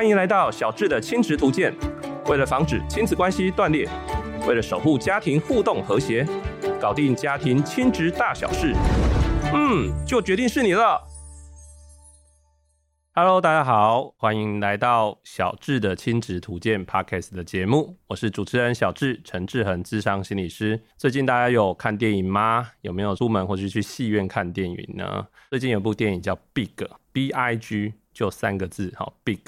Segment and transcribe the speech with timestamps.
[0.00, 1.76] 欢迎来到小智的亲职图鉴。
[2.24, 3.86] 为了防止亲子关系断裂，
[4.48, 6.26] 为了守护家庭互动和谐，
[6.80, 8.74] 搞定家庭亲职大小事，
[9.52, 11.02] 嗯，就决定是你了。
[13.12, 20.80] Hello，大家好，欢迎来到小智的亲职图鉴 Podcast 的节目，我是主持人小智陈志恒，智商心理师。
[20.96, 22.70] 最近大家有看电影吗？
[22.80, 25.26] 有没有出门或是去戏院看电影呢？
[25.50, 29.40] 最近有部电影叫 Big，B I G，就三个字，好，Big。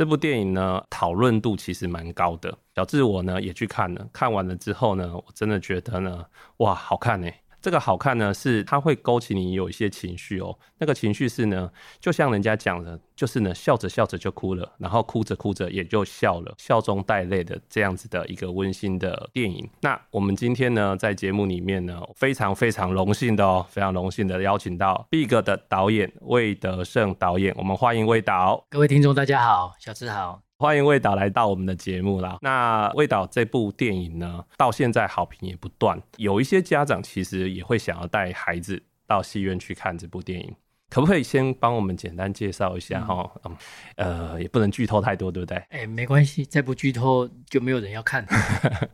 [0.00, 2.56] 这部电影呢，讨论度其实蛮高的。
[2.74, 6.24] 小智我呢也去看了，看完了之后呢，我真的觉得呢，
[6.56, 7.39] 哇，好看欸。
[7.60, 10.58] 这个好看呢，是它会勾起你有一些情绪哦。
[10.78, 19.68] 那个情绪是呢，就像人家讲的，就是呢，笑着笑着就哭了，然后哭着哭着也就笑了，笑中带泪的这样子的一个温馨的电影。
[19.80, 28.64] 那我们今天呢，在节目里面呢，非常非常荣幸的哦，非常荣幸的邀请到 Big 的导演魏德圣导演，我们欢迎魏导。
[28.70, 30.49] 各位听众大家好，小智好。
[30.60, 32.36] 欢迎魏导来到我们的节目啦。
[32.42, 40.54] 那魏导这部电影呢，到现在好评也不断，有一些家长其实也会想要带孩子到戏院去看这部电影。
[40.90, 43.30] 可不可以先帮我们简单介绍一下哈？
[43.44, 43.56] 嗯，
[43.96, 45.56] 呃，也不能剧透太多，对不对？
[45.70, 48.26] 哎，没关系，再不剧透就没有人要看。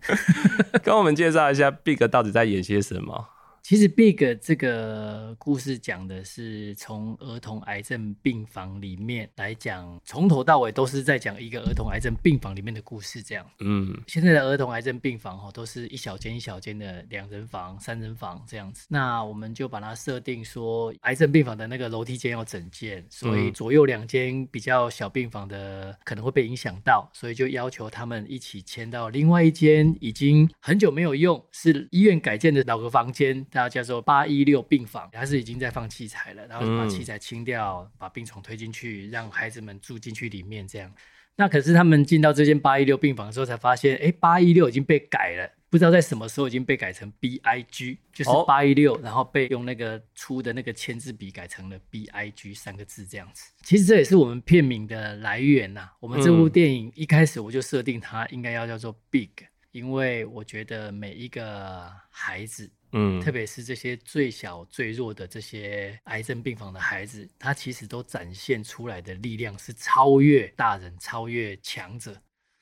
[0.84, 3.26] 跟我们介绍一下 Big 到底在演些什么？
[3.68, 13.20] 其实 Big 这个故事讲的是从儿童癌症病房里面来讲，从头到尾都是在讲一个儿童癌症病房里面的故事。
[13.20, 18.86] 这样，嗯，现在的儿童癌症病房哈，都是一小间一小间的两人房、三人房这样子。
[18.88, 33.44] 那我们就把它设定说，癌症病房的那个楼梯间要整建，所以左右两间比较小病房的可能会被影响到，所以就要求他们一起迁到另外一间已经很久没有用，是医院改建的老个房间。
[33.62, 40.92] 它叫做八一六病房，它是已经在放器材了，然后把器材清掉，嗯、把病床推进去，让孩子们住进去里面这样。
[41.38, 53.52] 那可是他们进到这间八一六病房的时候，才发现，哎，八一六已经被改了，不知道在什么时候已经被改成 B I G，就是八一六，然后被用那个粗的那个签字笔改成了 B I G 三个字这样子。
[53.62, 55.92] 其实这也是我们片名的来源呐、啊。
[56.00, 59.28] 我们这部电影一开始我就设定它应该要叫做 Big，
[59.76, 62.70] 因为我觉得每一个孩子。
[62.92, 72.16] 嗯，特别是这些最小最弱的这些癌症病房的孩子，他其实都展现出来的力量是超越大人、超越强者。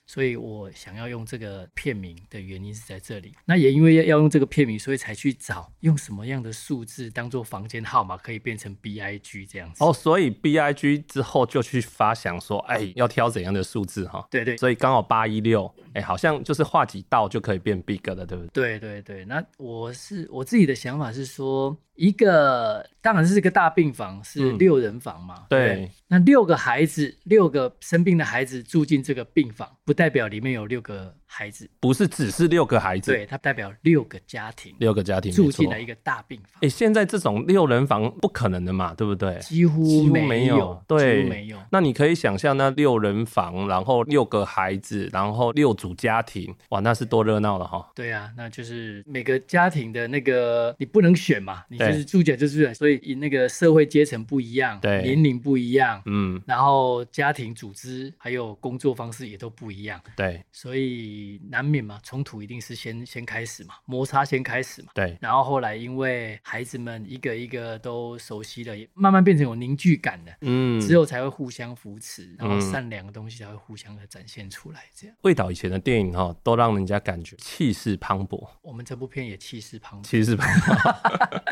[0.07, 3.33] 所以我想要用这个片名的原因是在这里。
[3.45, 9.83] 那也因为要用这个片名，所以才去找用什么样的数字当做房间号码可以变成 B I G 这样子。
[9.83, 14.27] 哦，所以 B I G 之后就去发想说，哎，要挑怎样的数字哈？
[14.31, 14.57] 对对。
[14.57, 18.79] 所以刚好八一六，哎，好像就是画几道就可以变 Big 了，对不对？
[18.79, 19.25] 对对对。
[19.25, 21.77] 那我是我自己的想法是说。
[21.95, 25.35] 一个当然是个大病房，是六人房嘛？
[25.41, 25.91] 嗯、对，对。
[26.09, 36.49] 那六个孩子，六个生病的孩子住进这个病房，不代表里面有六个孩子，不是只是六个孩子，对，它代表六个家庭，六个家庭住进了一个大病房。
[36.61, 39.39] 哎，现在这种六人房不可能的嘛，对不对？
[39.39, 41.59] 几乎几乎没有，对，几乎没有。
[41.71, 47.91] 那你可以想象，那六人房，然后六个孩子，然后六组家庭，哇，那是多热闹了哈！
[47.95, 51.79] 对啊，那就是每个家庭的那个你不能选嘛，你。
[51.85, 75.17] 就是住进就是，所以那个社会阶层不一样，对，年龄不一样，嗯，然后家庭组织还有工作方式也都不一样，对，所以难免嘛，冲突一定是先先开始嘛，摩擦先开始嘛，对，然后后来因为孩子们一个一个都熟悉了，也慢慢变成有凝聚感的，嗯，之后才会互相扶持，然后善良的东西才会互相的展现出来，这样。
[75.23, 81.45] 魏导以前的电影哈，都让人家感觉气势磅礴，我们这部片也气势磅礴，气势磅礴。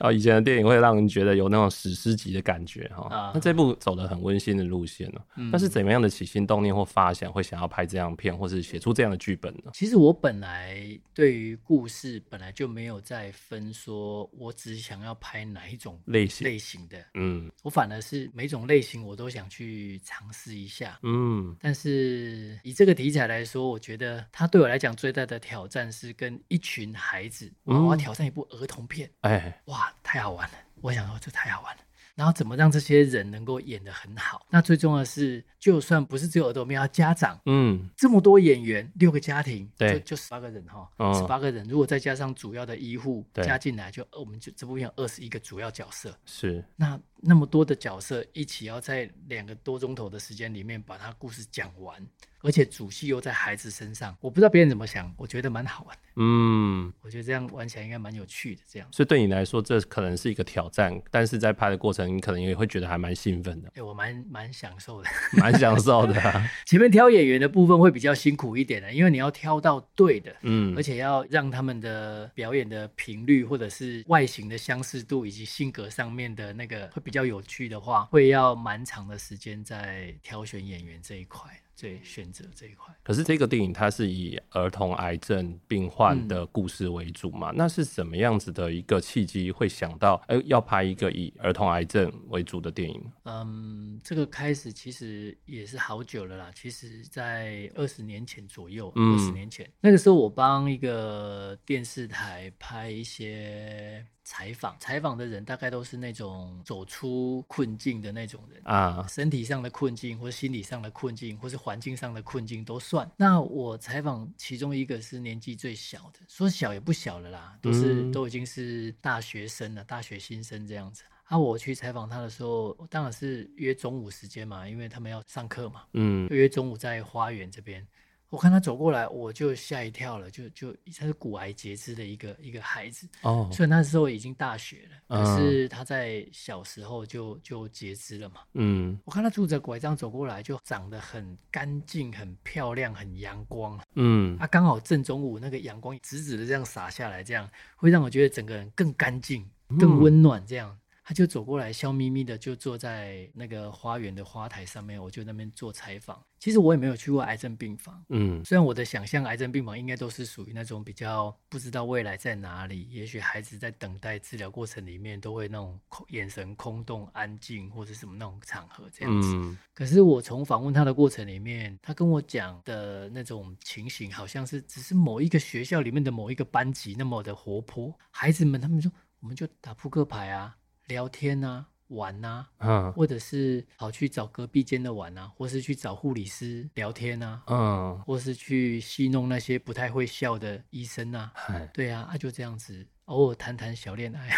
[0.00, 3.08] 啊， 以前的电影会让人觉得有那种史诗级的感觉哈。
[3.10, 5.20] Uh, 那这部走的很温馨的路线呢？
[5.34, 9.70] 那、嗯、是怎么样的起心动念或发想，会想要拍这样片，或是写出这样的剧本呢？
[9.74, 17.04] 其实我本来对于故事本来就没有在分，说我只想要拍哪一种类型类型的。
[17.14, 20.98] 嗯，我反而是每种类型我都想去尝试一下。
[21.02, 29.10] 嗯，但是以这个题材来说，我觉得它对我来讲最大的挑战是跟一群孩子，嗯、我要挑战一部儿童片。
[29.20, 29.62] 哎。
[29.66, 30.54] 哇，太好玩了！
[30.80, 31.82] 我想说，这太好玩了。
[32.16, 34.46] 然后怎么让这些人能够演得很好？
[34.50, 46.18] 那最重要的是，就算不是只有耳朵，我们，要家长，嗯，这么多演员，六个家庭，对，就十八个人哈，十八个人，如果再加上主要的医护加进来，就我们就这部片有二十一个主要角色。
[46.24, 52.02] 是，那那么多的角色一起要在两个多钟头的时间里面把他故事讲完。
[52.46, 56.02] 而且主戏又在孩子身上，我不知道别人怎么想，我觉得蛮好玩的。
[56.14, 58.62] 嗯，我觉得这样玩起来应该蛮有趣的。
[58.70, 63.72] 这样，所以对你来说，这可能是一个挑战，但是在拍的过程，你可能也会觉得还蛮兴奋的。
[63.74, 66.48] 哎，我蛮蛮享受的，蛮享受的啊。
[66.64, 81.50] 前面挑演员的部分会比较辛苦一点的，因为你要挑到对的，嗯，而且要让他们的表演的频率，或者是外形的相似度，以及性格上面的那个会比较有趣的话，会要蛮长的时间在挑选演员这一块。
[81.78, 82.94] 对，选择这一块。
[83.02, 87.50] 可是这个电影它是以儿童癌症病患的故事为主嘛？
[87.50, 93.12] 嗯、那是什么样子的一个契机会想到，哎，要拍一个以儿童癌症为主的电影？
[93.24, 96.50] 嗯，这个开始其实也是好久了啦。
[96.54, 104.06] 其实，在二十年前左右，二十年前、嗯、那个时候，我帮一个电视台拍一些。
[104.26, 113.08] 采访采访的人大概都是那种走出困境的那种人啊，身体上的困境，或者心理上的困境，或是环境上的困境都算。
[113.16, 121.04] 那我采访其中一个是年纪最小的，说小也不小了啦，都是、嗯、都已经是大学生了，大学新生这样子。
[121.26, 127.86] 啊，我去采访他的时候，当然是约中午时间嘛，因为他们要上课嘛，嗯，约中午在花园这边。
[128.28, 138.40] 我看他走过来，我就吓一跳了，就就他是骨癌截肢的一个一个孩子哦，虽然那时候已经大学了，可是他在小时候就就截肢了嘛。
[138.54, 143.80] 嗯，我看他拄着拐杖走过来，就长得很干净、很漂亮、很阳光。
[143.94, 150.76] 嗯，他刚好正中午，那个阳光直直的这样洒下来，这样会让我觉得整个人更干净、更温暖这样。
[151.08, 156.20] 他就走过来，笑眯眯的就坐在那个花园的花台上面，我就那边做采访。
[156.40, 169.32] 其实我也没有去过癌症病房，嗯，虽然我的想象癌症病房应该都是属于那种比较不知道未来在哪里，也许孩子在等待治疗过程里面都会那种眼神空洞、安静或者什么那种场合这样子。
[169.32, 180.56] 嗯，可是我从访问他的过程里面，他跟我讲的那种情形，好像是只是某一个学校里面的某一个班级那么的活泼，孩子们他们说我们就打扑克牌啊。
[180.86, 194.30] 聊天啊，玩啊，嗯，或者是跑去找隔壁间的玩啊，或是去找护理师聊天啊，嗯，或是去戏弄那些不太会笑的医生啊，嗯、对啊，啊就这样子，偶尔谈谈小恋爱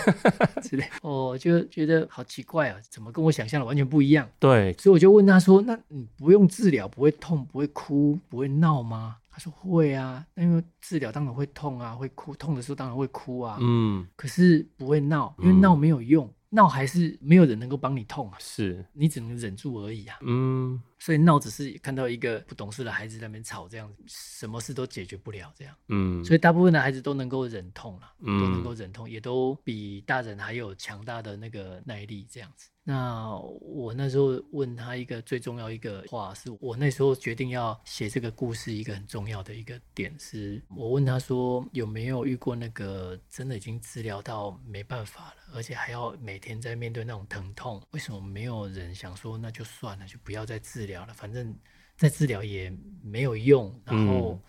[0.62, 4.28] 之类，哦，就觉得好奇怪啊，怎么跟我想象的完全不一样？
[4.38, 13.58] 对，所以我就问他说：“那你不用治疗，不会痛，不会哭，不会闹吗？”他说：“会啊，因为治疗当然会痛啊，会哭，痛的时候当然会哭啊。
[13.60, 18.38] 嗯，可是不会闹，因为闹没有用，闹还是没有人能够帮你痛啊。
[18.40, 20.16] 是，你只能忍住而已啊。
[20.22, 25.74] 嗯。”所以闹只是看到一个不懂事的孩子在那边吵，这样什么事都解决不了，这样。
[25.88, 26.24] 嗯。
[26.24, 32.68] 所以大部分的孩子都能够忍痛了，嗯，都能够忍痛，也都比大人还有强大的那个耐力，这样子。
[32.88, 51.04] 那我那时候问他一个最重要一个话，是我那时候决定要写这个故事一个很重要的一个点，是我问他说有没有遇过那个真的已经治疗到没办法了，而且还要每天在面对那种疼痛，为什么没有人想说那就算了，就不要再治疗？
[51.06, 51.54] 了，反正
[51.96, 52.72] 再治疗也
[53.02, 54.40] 没有用，然后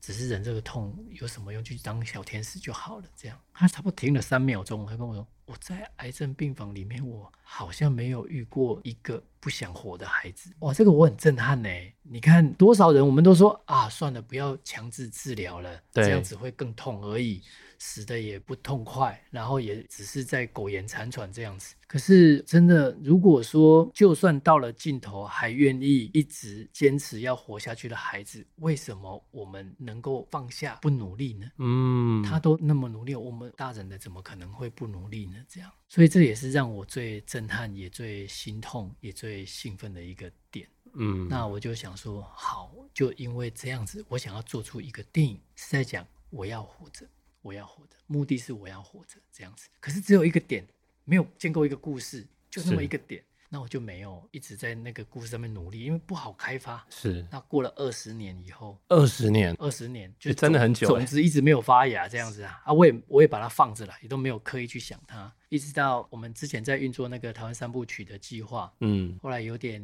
[0.00, 1.62] 只是忍这个痛，有什么用？
[1.64, 3.06] 去当小天使就好了。
[3.16, 11.68] 这样，他差不多停了三秒钟，他跟我说：“我在癌症病房里面，我好像没有遇过一个不想活的孩子。”哇，这个我很震撼呢。
[12.02, 17.40] 你看多少人，我们都说啊，算了，不要强制治疗了，对这样子会更痛而已。
[17.78, 21.74] 死的也不痛快，然后也只是在苟延残喘这样子。
[21.86, 31.46] 可是真的，如果说就算到了尽头还愿意一直坚持要活下去的孩子，为什么我们能够放下不努力呢？
[31.58, 35.34] 嗯，他都那么努力，我们大人的怎么可能会不努力呢？
[35.46, 40.68] 这样，所以这也是让我最震撼、也最心痛、也最兴奋的一个点。
[40.94, 47.06] 嗯，那我就想说，好，就因为这样子，我想要做出一个电影，是在讲我要活着。
[47.42, 49.68] 我要活着，目的是我要活着这样子。
[49.78, 50.66] 可是只有一个点，
[51.04, 56.84] 没有建构一个故事，就那么一个点，是那我就没有一直在那个故事上面努力，因为不好开发。
[56.90, 57.24] 是。
[57.30, 62.72] 那过了二十年以后，二十年，二十年，就真的很久，种子一直没有发芽这样子啊啊！
[62.72, 69.80] 我也我也把它放着了，也都没有刻意去想它，一直到我们之前在运作那个台湾三部曲的计划，嗯，后来有点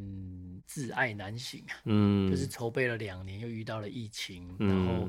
[0.66, 5.08] 自爱难行啊，嗯，就是筹备了两年，又遇到了疫情，然后。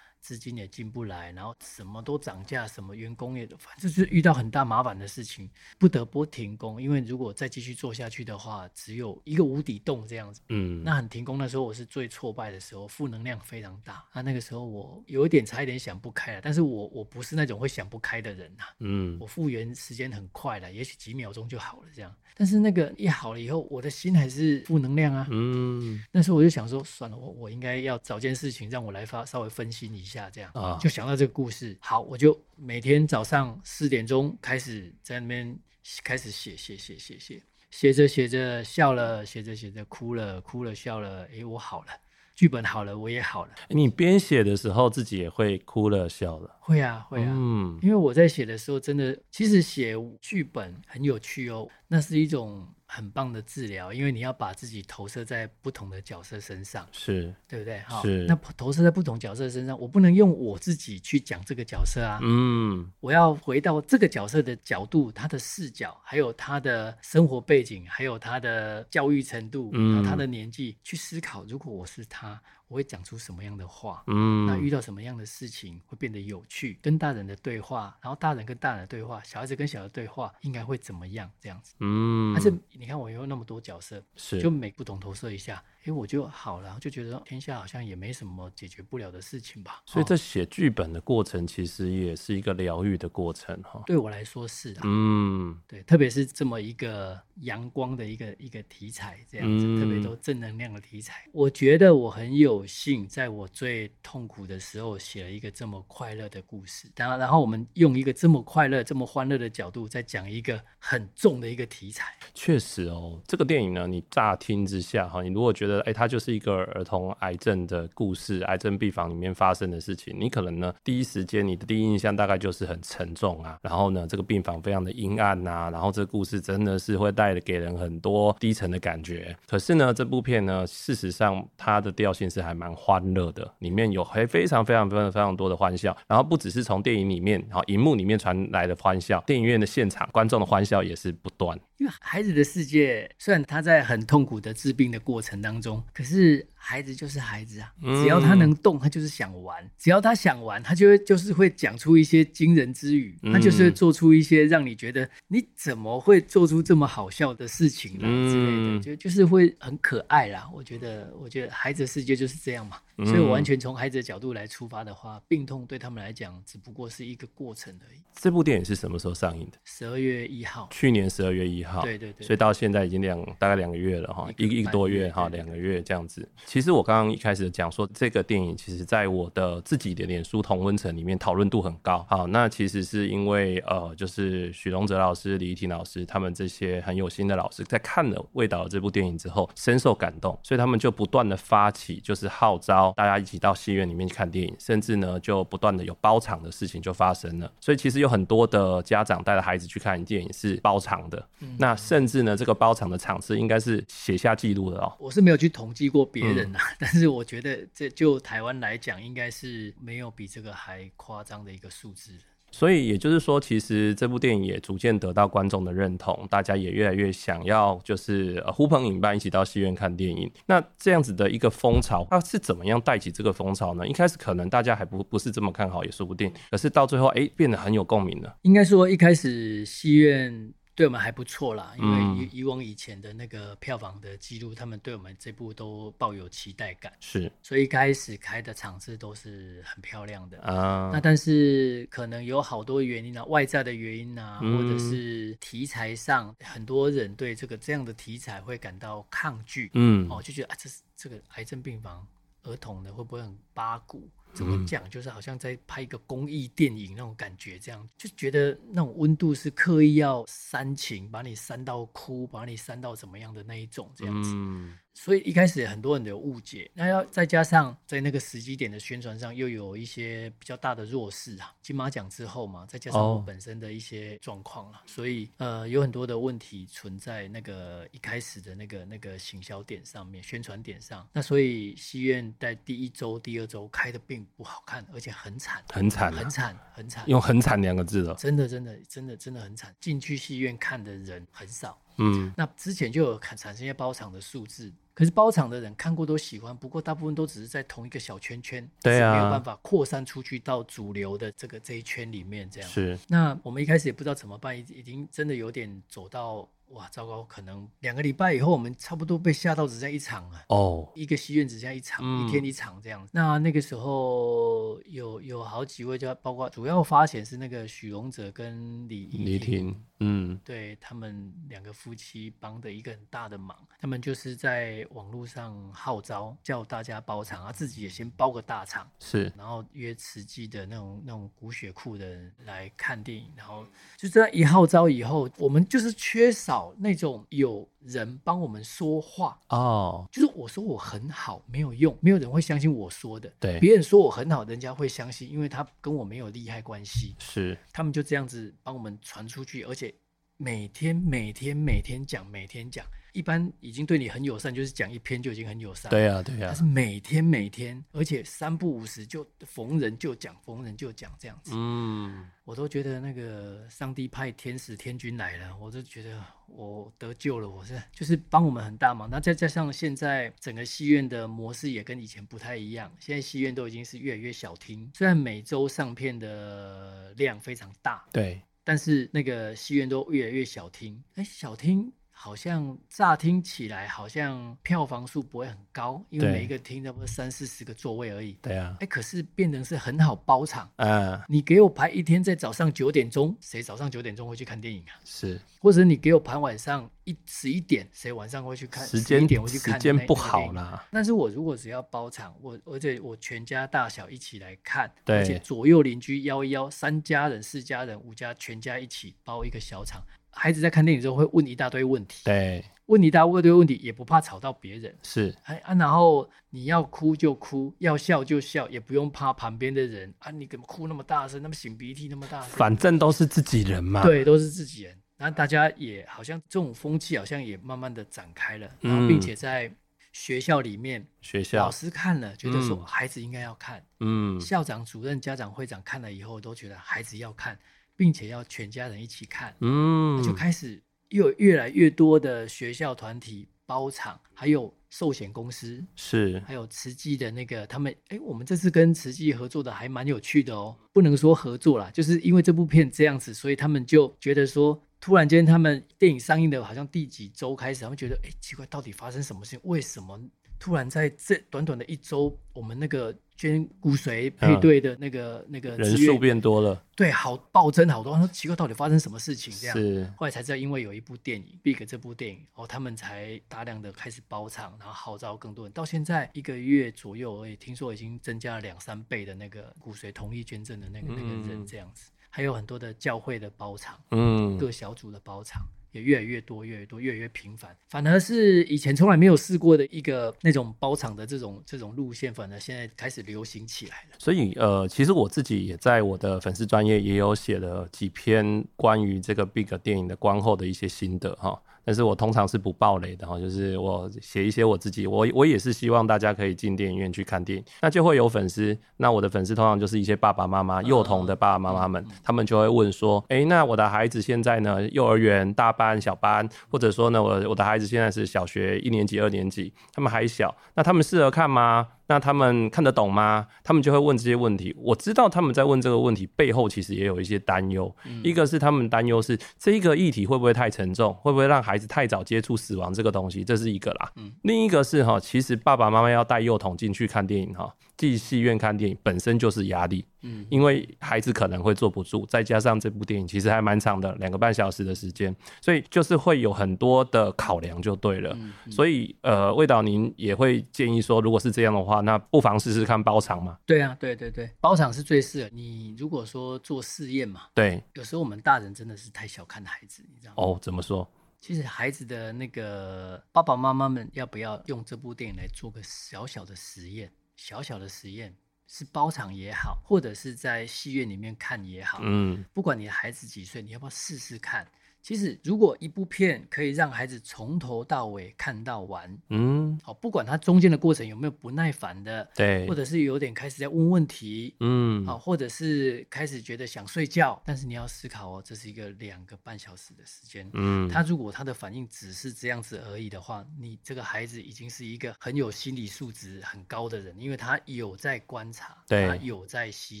[0.24, 6.80] 资金也进不来，然后什么都涨价，什么员工也反正就是遇到很大麻烦的事情，不得不停工。
[6.80, 10.40] 因为如果再继续做下去的话，只有一个无底洞这样子。
[10.48, 14.02] 嗯，那很停工的时候，我是最挫败的时候，负能量非常大。
[14.14, 18.64] 那那个时候我有一点差一点想不开了，但是我我不是那种会想不开的人呐。
[18.78, 22.10] 嗯，我复原时间很快了，也许几秒钟就好了这样。
[22.36, 25.28] 但是那个一好了以后，我的心还是负能量啊。
[25.30, 31.76] 嗯，那时候我就想说，算了，我我应该要找件事情让我来发稍微分析一下，这样啊，就想到这个故事。
[31.80, 35.58] 好，我就每天早上四点钟开始在那边
[36.02, 41.88] 开始写写写写写，写着写着笑了，写着写着哭了，哭了笑了，哎，我好了。
[42.34, 43.52] 剧本好了，我也好了。
[43.68, 46.50] 你编写的时候，自己也会哭了笑了？
[46.58, 47.28] 会啊，会啊。
[47.30, 51.68] 嗯，因为我在写的时候，真的，其实写剧本很有趣哦。
[51.86, 57.80] 那是一种很棒的治疗，因为你要把自己投射在不同的角色身上，是对不对？
[57.80, 58.24] 哈，是。
[58.28, 62.20] 那投射在不同角色身上，我不能用我自己去讲这个角色啊。
[62.22, 72.40] 嗯，我要回到这个角色的角度，他的视角，还有他的生活背景，还有他的教育程度，嗯，他的年纪，去思考，如果我是他。
[72.68, 74.02] 我会讲出什么样的话？
[74.06, 76.78] 嗯，那遇到什么样的事情会变得有趣？
[76.80, 81.30] 跟大人的对话，然后大人跟大人的对话，小孩子跟小孩的对话，应该会怎么样？
[81.40, 82.32] 这样子，嗯。
[82.34, 85.62] 但是你看，我有那么多角色，是就每不同投射一下。
[85.84, 89.82] 哎，我就好了，就觉得天下好像也没什么解决不了的事情吧。
[89.84, 93.82] 所以这写剧本的过程，其实也是一个疗愈的过程哈。
[93.84, 106.88] 对我来说是啊，嗯，对，特别是这么一个阳光的一个一个题材，这样子，嗯、特别多正能量的题材，我觉得我很有有幸，在我最痛苦的时候写了一个这么快乐的故事。
[106.94, 112.12] 当然，然后我们用一个这么快乐、这么欢乐的角度，再讲一个很重的一个题材。
[112.34, 120.14] 确实哦，这个电影呢，你乍听之下哈，你如果觉得哎，它就是一个儿童癌症的故事，癌症病房里面发生的事情。
[120.18, 129.36] 你可能呢，第一时间你的第一印象大概就是很沉重啊，然后呢，这个病房非常的阴暗呐、然后这个故事真的是会带给人很多低沉的感觉。
[129.46, 141.58] 可是呢，这部片呢，事实上它的调性是还蛮欢乐的，里面有还非常非常非常非常多的欢笑，然后不只是从电影里面，然后荧幕里面传来的欢笑，电影院的现场观众的欢笑也是不断。
[141.78, 146.46] 因为孩子的世界，虽然他在很痛苦的治病的过程当中，可是。
[146.66, 160.48] 孩子就是孩子啊，只要他能动，他就是想玩；只要他想玩，他就会就是会讲出一些惊人之语，他就是会做出一些让你觉得你怎么会做出这么好笑的事情啦之类的，就就是会很可爱啦。
[160.54, 162.78] 我觉得，我觉得孩子的世界就是这样嘛。
[162.98, 167.98] 所以我完全从孩子的角度来出发的话，病痛对他们来讲只不过是一个过程而已。
[168.14, 169.58] 这部电影是什么时候上映的？
[169.64, 171.82] 十二月一号，去年十二月一号。
[171.82, 172.24] 对对对。
[172.24, 176.26] 所以到现在已经两大概两个月了哈，一个一个多月哈，两个月这样子。
[176.54, 182.06] 其实我刚刚一开始讲说，这个电影其实在我的自己的脸书同温层里面讨论度很高。
[182.08, 197.50] 好，那其实是因为呃，就是许荣哲老师、李怡婷老师他们这些很有心的老师，在看了魏导的这部电影之后，深受感动，所以他们就不断的发起，就是号召大家一起到戏院里面去看电影，甚至呢，就不断的有包场的事情就发生了。
[197.60, 204.92] 所以其实有很多的家长带着孩子去看电影是包场的，嗯、那甚至呢，这个包场的场次应该是写下记录的哦。
[205.00, 207.24] 我是没有去统计过别人呐、啊，嗯、 但是我。
[207.24, 212.12] 我觉得这就台湾来讲，应该是没有比这个还夸张的一个数字。
[212.50, 220.30] 所以也就是说，其实这部电影也逐渐得到观众的认同，大家也越来越想要就是呼朋引伴一起到戏院看电影。
[220.44, 223.88] 那这样子的一个风潮，它是怎么样带起这个风潮呢？
[223.88, 226.30] 一开始可能大家还不不是这么看好，也说不定。
[226.50, 228.36] 可是到最后，哎，变得很有共鸣了。
[228.42, 230.52] 应该说一开始戏院。
[230.74, 240.90] 对我们还不错啦，因为以以往以前的那个票房的记录，他们对我们这部都抱有期待感，是，所以一开始开的场次都是很漂亮的啊。
[240.92, 252.04] 那但是可能有好多原因啊，外在的原因啊，或者是题材上，很多人对这个这样的题材会感到抗拒，嗯，哦，就觉得啊，这是这个癌症病房
[252.42, 254.08] 儿童的会不会很八股？
[254.34, 254.88] 怎么讲？
[254.90, 264.30] 就是好像在拍一个公益电影那种感觉，这样就觉得那种温度是刻意要煽情，把你煽到哭，把你煽到怎么样的那一种，这样子。
[264.34, 271.52] 嗯所以一开始很多人都有误解，那要再加上在那个时机点的宣传上，又有一些比较大的弱势啊。
[271.60, 281.06] 金马奖之后嘛，再加上我本身的一些状况了，所以呃有很多的问题存在那个一开始的那个那个行销点上面、宣传点上。
[281.12, 288.14] 那所以戏院在第一周、第二周开的并不好看，而且很惨，很惨，很惨，很惨，用“很惨”两个字了。
[288.14, 289.74] 真的，真的，真的，真的很惨。
[289.80, 291.78] 进去戏院看的人很少。
[291.96, 294.72] 嗯，那之前就有产生一些包场的数字。
[294.94, 302.70] 可是包场的人看过都喜欢，不过大部分都只是在同一个小圈圈，对啊，没有办法扩散出去到主流的这个这一圈里面这样。
[302.70, 306.48] 是，那我们一开始也不知道怎么办，已已经真的有点走到。
[306.68, 307.22] 哇，糟糕！
[307.22, 310.44] 可能两个礼拜以后，我们差不多被吓到只剩一场了。
[310.48, 310.88] 哦，oh.
[310.96, 313.06] 一个戏院只剩一场，嗯、一天一场这样。
[313.12, 323.56] 那那个时候有有好几位，就包括主要发钱是那个许荣哲跟李李婷，嗯，对他们两个夫妻帮的一个很大的忙。
[323.78, 333.64] 他们就是在网络上号召，叫大家包场，啊，自己也先包个大场，是，然后约慈济的那种那种骨血库的人来看电影，然后
[333.96, 336.63] 就这样一号召以后，我们就是缺少。
[336.78, 343.32] 那种有人帮我们说话哦，就是我说我很好没有用，没有人会相信我说的。
[343.40, 347.14] 对，别人说我很好，人家会相信，因为他跟我没有利害关系。
[347.18, 349.92] 是，他们就这样子帮我们传出去，而且
[350.36, 352.84] 每天每天每天讲，每天讲。
[353.14, 355.88] 一般已经对你很友善，就是讲一篇就已经很友善。
[355.88, 356.48] 对呀，对呀。
[356.48, 361.52] 他是每天每天，而且三不五时就逢人就讲，逢人就讲这样子。
[361.54, 367.48] 嗯，我都觉得那个上帝派天使天君来了，我都觉得我得救了。
[367.48, 369.08] 我是就是帮我们很大忙。
[369.08, 381.00] 那再加上现在整个戏院的模式也跟以前不太一样，现在戏院都已经是越来越小厅，虽然每周上片的量非常大，对，但是那个戏院都越来越小厅。
[381.14, 381.92] 哎，小厅。
[382.16, 388.38] 好像乍听起来好像票房数不会很高，因为每一个厅差不多三四十个座位而已。
[388.40, 390.70] 对啊，哎，可是变成是很好包场。
[390.76, 394.94] 嗯，你给我排一天在早上九点钟，谁早上九点钟会去看电影啊？
[395.04, 398.86] 是，或者你给我排晚上一十一点，谁晚上会去看？
[398.86, 399.74] 时间点会去看？
[399.74, 400.86] 时间不好啦。
[400.92, 410.02] 但是我如果只要包场，我而且我全家大小一起来看，对，而且左右邻居邀一邀，三家人、四家人、五家全家一起包一个小场。
[410.34, 420.12] 孩子在看电影之后会问一大堆问题，对，问一大堆问题也不怕吵到别人，是，哎啊，然后你要哭就哭，要笑就笑，也不用怕旁边的人。
[420.18, 429.72] 啊，你怎么哭那么大声，那么擤鼻涕那么大声，反正都是自己人嘛，对，都是自己人，然后大家也好像这种风气好像也慢慢的展开了，然后并且在
[430.12, 437.58] 学校里面，学校老师看了觉得说孩子应该要看，嗯，校长、主任、家长会长看了以后都觉得孩子要看。
[437.96, 459.60] 并且要全家人一起看，嗯，就开始又有越来越多的学校团体包场，还有寿险公司是，还有慈济的那个他们，哎，我们这次跟慈济合作的还蛮有趣的哦，不能说合作啦，就是因为这部片这样子，所以他们就觉得说，突然间他们电影上映的好像第几周开始，他们觉得，哎，奇怪，到底发生什么事情？
[459.64, 460.20] 为什么？
[460.64, 468.14] 突然在这短短的一周，我们那个捐骨髓配对的那个、嗯、那个人数变多了，对，好暴增好多。
[468.14, 469.52] 他说奇怪，到底发生什么事情？
[469.60, 475.72] 这样，是后来才知道，因为有一部电影《Big》这部电影，哦，他们才大量的开始包场，然后号召更多人。
[475.72, 485.62] 到现在一个月左右而已，听说已经增加了两三倍的那个骨髓同意捐赠的那个、嗯、那个人这样子，还有很多的教会的包场，嗯，各小组的包场。
[485.94, 487.74] 也越来越多，越来越多，越来越频繁。
[487.88, 494.16] 反而是以前从来没有试过的一个那种包场的这种这种路线，反而现在开始流行起来了。
[494.18, 501.62] 所以，呃，其实我自己也在我的粉丝专业也有写了几篇关于这个 Big 电影的观后的一些心得哈。
[501.84, 521.88] 但是我通常是不爆雷的哈，就是我写一些我自己，我我也是希望大家可以进电影院去看电影，那就会有粉丝，那我的粉丝通常就是一些爸爸妈妈、幼童的爸爸妈妈们，他们就会问说，哎、欸，那我的孩子现在呢，幼儿园大班、小班，或者说呢，我我的孩子现在是小学一年级、二年级，他们还小，那他们适合看吗？
[522.06, 523.46] 那他们看得懂吗？
[523.62, 524.74] 他们就会问这些问题。
[524.78, 527.94] 我知道他们在问这个问题背后，其实也有一些担忧。
[528.04, 534.12] 嗯、一个是他们担忧是这一个议题会不会太沉重，会不会让孩子太早接触死亡这个东西，这是一个啦。
[534.16, 540.04] 嗯、另一个是哈，其实爸爸妈妈要带幼童进去看电影哈，进戏院看电影本身就是压力。
[540.24, 548.32] 嗯，因为孩子可能会坐不住，再加上这部电影其实还蛮长的，两个半小时的时间，所以就是会有很多的考量就对了。
[548.34, 553.58] 嗯嗯、所以呃，魏导您也会建议说，如果是这样的话，那不妨试试看包场嘛。
[553.66, 555.94] 对啊，对对对，包场是最适合你。
[555.98, 560.42] 如果说做试验嘛，对，有时候我们大人真的是太小看孩子，你知道吗？
[560.42, 561.06] 哦，怎么说？
[561.40, 567.12] 其实孩子的那个爸爸妈妈们要不要用这部电影来做个小小的实验？
[567.36, 568.34] 小小的实验。
[568.66, 574.66] 是包场也好，或者是在戏院里面看也好，嗯，不管你的孩子几岁，你要不要试试看？
[575.04, 600.00] 其实如果一部片可以让孩子从头到尾看到完，嗯，好，不管他中间的过程有没有不耐烦的，对，或者是有点开始在问问题，嗯，好，或者是开始觉得想睡觉，但是你要思考哦，这是一个两个半小时的时间，嗯，他如果他的反应只是这样子而已的话，你这个孩子已经是一个很有心理素质很高的人，因为他有在观察，对，他有在吸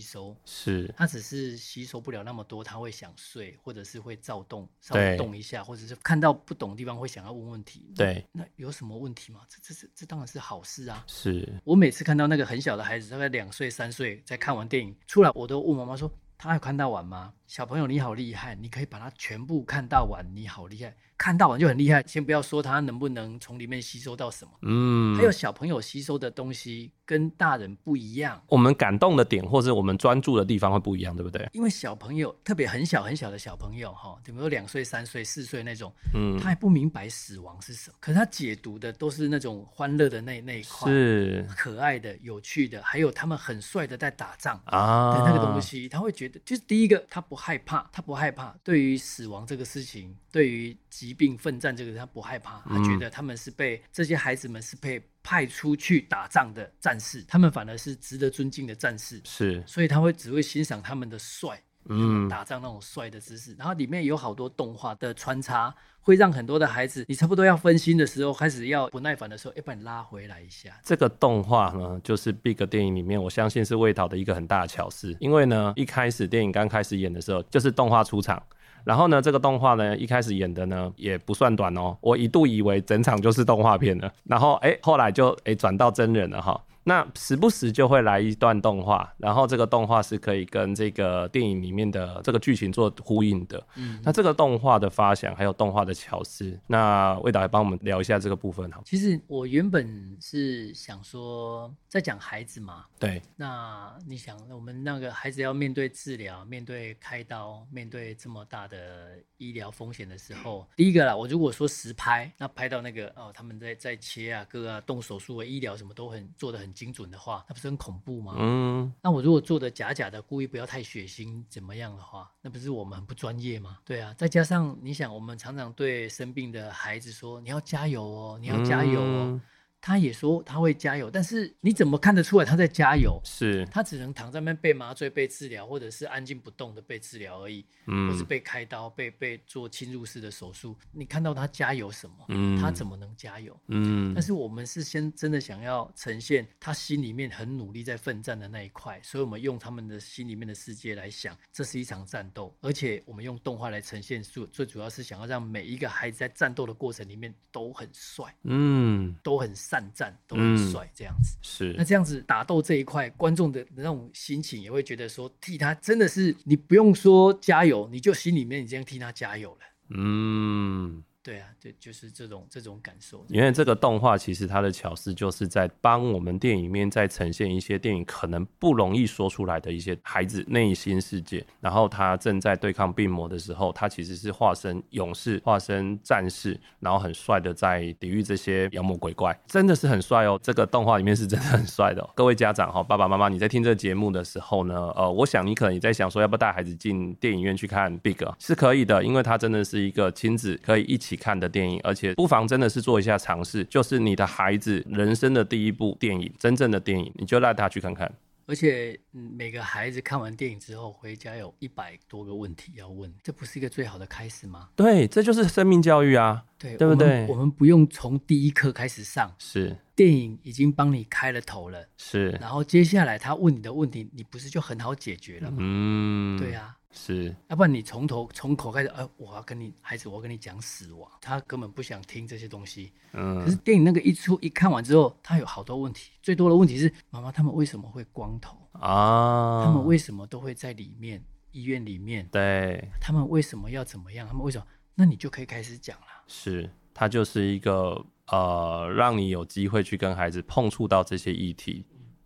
[0.00, 9.40] 收，是，他只是吸收不了那么多，他会想睡，或者是会躁动，稍微动一下，或者是看到不懂的地方会想要问问题，对，那有什么问题吗？
[9.48, 17.32] 这这是这当然是好事啊，是我每次看到那个很小的孩子，大概两岁三岁，在看完电影出来，我都问妈妈说，他有看到完吗？
[17.46, 20.94] 小朋友你好厉害，你可以把它全部看到完，你好厉害。
[21.16, 31.48] 看到完就很厉害，先不要说他能不能从里面吸收到什么，嗯，还有小朋友吸收的东西跟大人不一样，我们感动的点或是我们专注的地方会不一样，对不对？
[31.52, 41.46] 因为小朋友特别很小很小的小朋友哈，比如说两岁、三岁、四岁那种，嗯，他还不明白死亡是什么，可是他解读的都是那种欢乐的那那一块，是。
[41.56, 45.14] 可爱的、有趣的，还有他们很帅的在打仗啊。
[45.14, 50.76] 的那个东西，他会觉得就是第一个他不害怕，他不害怕对于死亡这个事情，对于。
[51.04, 63.54] 疾病奋战，这个他不害怕，他觉得他们是被这些孩子们是被派出去打仗的战士，他们反而是值得尊敬的战士，是，所以他会只会欣赏他们的帅，嗯，打仗那种帅的姿势。
[63.58, 70.70] 然后里面有好多动画的穿插，会让很多的孩子，你差不多要分心的时候，开始要不耐烦的时候，要把你拉回来一下。
[70.82, 78.42] 这个动画呢，就是 Big 电影里面，我相信是魏导的一个很大的巧思，因为呢，一开始电影刚开始演的时候，就是动画出场。
[78.84, 84.12] 然后呢，这个动画呢，一开始演的呢也不算短哦，我一度以为整场就是动画片了。
[84.24, 86.60] 然后哎，后来就哎转到真人了哈。
[86.86, 93.66] 那时不时就会来一段动画，然后这个动画是可以跟这个电影里面的这个剧情做呼应的。
[93.76, 98.82] 嗯，那这个动画的发想还有动画的巧思，那魏导来帮我们聊一下这个部分好。
[98.84, 103.22] 其实我原本是想说在讲孩子嘛，对。
[103.34, 116.73] 那你想，我们那个孩子要面对治疗、面对开刀、面对这么大的医疗风险的时候，第一个啦，我如果说实拍，那拍到那个哦，他们在在切啊、割啊、动手术啊、医疗什么都很做的很。
[116.74, 118.34] 精准的话，那不是很恐怖吗？
[118.36, 123.78] 嗯，那我如果做的假假的，故意不要太血腥，怎么样的话，那不是我们很不专业吗？
[123.84, 129.24] 对啊，再加上你想，我们常常对生病的孩子说：“你要加油哦，你要加油哦。
[129.30, 129.40] 嗯”
[129.86, 133.20] 他也说他会加油，但是你怎么看得出来他在加油？
[133.22, 140.74] 是他只能躺在那边被麻醉、被治疗，或者是安静不动的被治疗而已，嗯，或是被开刀、被被做侵入式的手术。
[140.90, 142.24] 你看到他加油什么？
[142.28, 143.54] 嗯，他怎么能加油？
[143.66, 159.54] 嗯，但是我们是先真的想要呈现他心里面很努力在奋战的那一块，所以我们用他们的心里面的世界来想，这是一场战斗，而且我们用动画来呈现，最最主要是想要让每一个孩子在战斗的过程里面都很帅，嗯，都很。
[159.74, 161.74] 战战都很帅，这样子、嗯、是。
[161.76, 169.58] 那这样子打斗这一块，观众的那种心情也会觉得说，替他真的是你不用说加油，你就心里面已经替他加油了。
[169.88, 171.02] 嗯。
[171.24, 173.24] 对啊，对，就是这种这种感受。
[173.30, 181.42] 因为这个动画其实它的巧思就是在帮我们电影面在呈现一些电影可能不容易说出来的一些孩子内心世界。
[181.62, 190.38] 然后他正在对抗病魔的时候，他其实是化身勇士、化身战士，然后很帅的在抵御这些妖魔鬼怪，真的是很帅哦。
[190.42, 192.06] 这个动画里面是真的很帅的。
[192.14, 198.18] 各位家长哈，爸爸妈妈，你在听这个节目的时候呢，呃，我想你可能也在想说，要不要带孩子进电影院去看 Big？
[198.38, 201.13] 是可以的，因为他真的是一个亲子可以一起。
[201.16, 208.12] 看的电影，而且不妨真的是做一下尝试，就是你的孩子人生的第一部电影，真正的电影，你就带他去看看。
[208.46, 214.68] 而且，每个孩子看完电影之后回家有一百多个问题要问，这不是一个最好的开始吗？
[214.76, 217.22] 对，这就是生命教育啊，对，对不对？
[217.22, 222.32] 我们，我们不用从第一课开始上，是电影已经帮你开了头了，是。
[222.32, 225.56] 然后接下来他问你的问题，你不是就很好解决了吗？
[225.60, 226.76] 嗯，对啊。
[226.96, 232.92] 是，要不然你从头从口开始，呃，我要跟你孩子，我要跟你讲死亡，他根本不想听这些东西。
[233.12, 239.64] 嗯，可是电影那个一出一看完之后，他有好多问题，最多的问题是，妈妈他们为什么会光头啊？
[239.64, 242.28] 他们为什么都会在里面医院里面？
[242.30, 244.26] 对，他们为什么要怎么样？
[244.26, 244.64] 他们为什么？
[244.94, 246.06] 那你就可以开始讲了。
[246.28, 251.84] 是，他就是一个呃，让你有机会去跟孩子碰触到这些议题。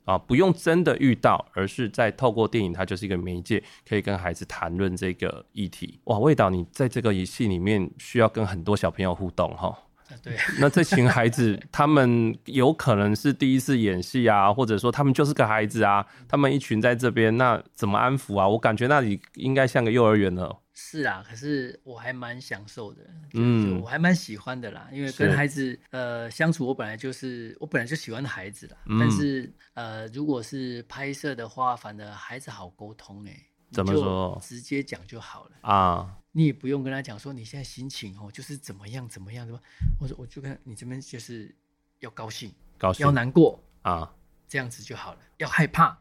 [0.09, 6.01] 啊，不用真的遇到，而是在透过电影，它就是一个媒介，可以跟孩子谈论这个议题。
[6.05, 9.79] 哇，味道，你在这个游戏里面需要跟很多小朋友互动哈。
[10.23, 10.33] 对。
[10.59, 18.49] 那这群孩子， 他们有可能是第一次演戏啊，或者说他们就是个孩子啊，他们一群在这边，那怎么安抚啊？
[18.49, 20.59] 我感觉那里应该像个幼儿园了。
[20.81, 23.03] 是啊，可是我还蛮享受的，
[23.35, 34.38] 嗯，我还蛮喜欢的啦，因为跟孩子呃相处，我本来就是我本来就喜欢孩子啦，嗯、但是呃，如果是拍摄的话，反而孩子好沟通哎、欸，怎么说？
[34.41, 39.61] 直接讲就好了啊，你也不用跟他讲说你现在心情哦，就是怎么样怎么样，对吧？
[39.99, 41.53] 或者我就跟你这边就是
[41.99, 44.14] 要高兴，高兴，要难过啊，
[44.47, 45.19] 这样子就好了。
[45.38, 45.99] 要害怕，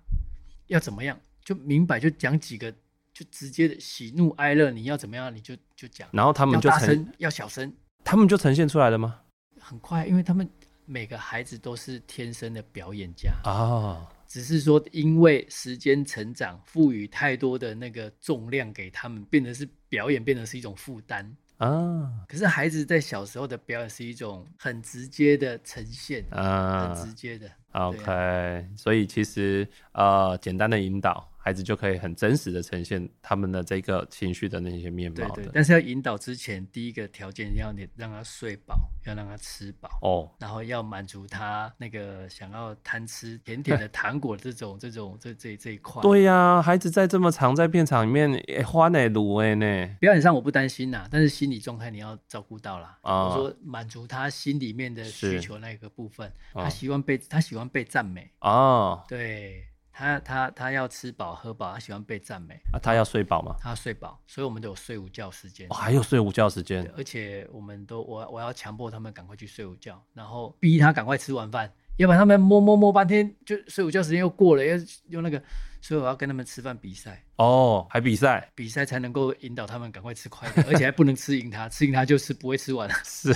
[0.68, 2.72] 要怎么样，就明白就讲几个。
[3.18, 9.22] 就直接的喜怒哀乐，你要怎么样你就就讲，然后他们就大声要小声，他们就呈现出来了吗？
[9.60, 10.48] 很快，因为他们
[10.86, 22.24] 每个孩子都是天生的表演家啊，哦、只是说因为时间成长，赋予太多的那个重量给他们，变得是表演，变得是一种负担啊。
[22.28, 27.50] 可是孩子在小时候的表演是一种很直接的呈现啊，很直接的。
[27.72, 31.28] OK，啊，所以其实呃，简单的引导。
[31.48, 35.36] 孩子就可以很真实的呈现他们的这个情绪的那些面貌的。
[35.36, 46.02] 对对，但是要引导之前，第一个条件要你让他睡饱，要让他吃饱哦，然后要满足他那个想要贪吃甜甜的糖果这种这种这这这一块。
[46.02, 49.96] 对呀、啊，孩子在这么长在片场里面，哎，花奶卤哎呢。
[50.02, 52.98] 表演上我不担心呐，但是心理状态你要照顾到啦。
[53.04, 59.64] 啊、哦，我说满足他心里面的需求那个部分，哦、他希望被他喜欢被赞美哦，对。
[60.00, 62.78] 他他他要吃饱喝饱，他喜欢被赞美啊。
[62.78, 63.56] 他要睡饱吗？
[63.60, 65.66] 他要睡饱，所以我们都有睡午觉时间。
[65.72, 74.78] 哦，还有睡午觉时间，而且我们都我我要强迫他们赶快去睡午觉，然后逼他赶快吃晚饭，要不然他们摸摸摸半天，就睡午觉时间又过了，要
[75.10, 75.42] 用那个。
[75.82, 82.90] 所以我要跟他们吃饭比赛哦，还比赛，比赛才能够引导他们赶快吃快点， 而且还不能吃赢他，吃赢他就是不会吃完。
[83.06, 83.32] 是，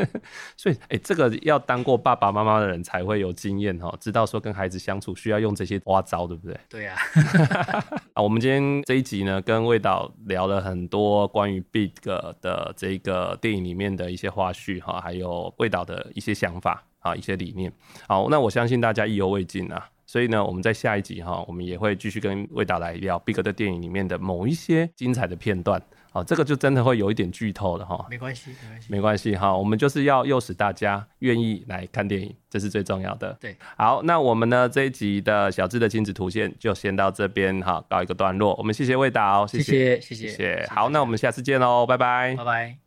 [0.56, 6.58] 所以哎、欸，这个要当过爸爸妈妈的人才会有经验哦，知道说跟孩子相处需要用这些花招，对不对？
[6.68, 7.84] 对呀、啊。
[8.14, 17.70] 啊，我们今天这一集呢，跟魏导聊了很多关于 Big 的这个电影里面的一些花絮哈，还有魏导的一些想法啊，一些理念。
[18.08, 19.88] 好，那我相信大家意犹未尽啊。
[20.12, 25.82] 所以呢，我们在下一集哈，我们也会继续跟魏导来聊 Big 的电影里面的某一些精彩的片段。
[26.10, 28.06] 好，这个就真的会有一点剧透了哈。
[28.10, 29.56] 没关系，没关系，没关系哈。
[29.56, 33.34] 我们就是要诱使大家愿意来看电影，这是最重要的。
[33.40, 38.54] 对，好，那我们呢这一集的小智的亲子图鉴就先到这边哈，告一个段落。
[38.56, 40.28] 我们谢谢魏导，谢谢，谢谢，谢谢。
[40.28, 40.66] 谢谢。
[40.68, 42.81] 好，那我们下次见喽，拜拜，拜拜。